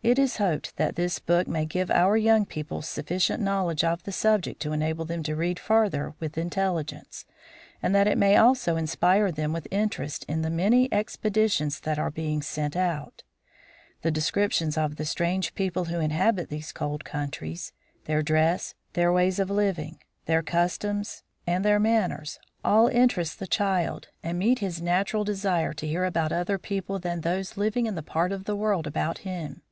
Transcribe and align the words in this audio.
It 0.00 0.16
is 0.16 0.36
hoped 0.36 0.76
that 0.76 0.94
this 0.94 1.18
book 1.18 1.48
may 1.48 1.66
give 1.66 1.90
our 1.90 2.16
young 2.16 2.46
people 2.46 2.82
sufficient 2.82 3.42
knowledge 3.42 3.82
of 3.82 4.04
the 4.04 4.12
subject 4.12 4.60
to 4.62 4.72
enable 4.72 5.04
them 5.04 5.24
to 5.24 5.34
read 5.34 5.58
farther 5.58 6.14
with 6.20 6.38
intelligence, 6.38 7.24
and 7.82 7.92
that 7.96 8.06
it 8.06 8.16
may 8.16 8.36
also 8.36 8.76
inspire 8.76 9.32
them 9.32 9.52
with 9.52 9.66
interest 9.72 10.24
in 10.28 10.42
the 10.42 10.50
many 10.50 10.88
expeditions 10.92 11.80
that 11.80 11.98
are 11.98 12.12
being 12.12 12.42
sent 12.42 12.76
out. 12.76 13.24
The 14.02 14.12
descriptions 14.12 14.78
of 14.78 14.94
the 14.96 15.04
strange 15.04 15.52
people 15.56 15.86
who 15.86 15.98
inhabit 15.98 16.48
these 16.48 16.70
cold 16.70 17.04
countries, 17.04 17.72
their 18.04 18.22
dress, 18.22 18.76
their 18.92 19.12
ways 19.12 19.40
of 19.40 19.50
living, 19.50 19.98
their 20.26 20.44
customs, 20.44 21.24
and 21.44 21.64
their 21.64 21.80
manners, 21.80 22.38
all 22.64 22.86
interest 22.86 23.40
the 23.40 23.48
child, 23.48 24.04
iv 24.04 24.04
PREFACE 24.20 24.30
and 24.30 24.38
meet 24.38 24.58
his 24.60 24.80
.natural 24.80 25.24
desire 25.24 25.72
to 25.72 25.88
hear 25.88 26.04
about 26.04 26.30
other 26.30 26.56
people 26.56 27.00
than 27.00 27.22
those 27.22 27.56
living 27.56 27.86
in 27.86 27.96
the 27.96 28.02
part 28.04 28.30
of 28.30 28.44
the 28.44 28.54
world 28.54 28.86
about 28.86 29.18
him. 29.18 29.62